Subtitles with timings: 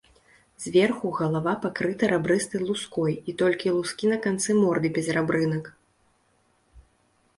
[0.63, 5.71] Зверху галава пакрыта рабрыстай луской, і толькі лускі на канцы морды без рабрынак.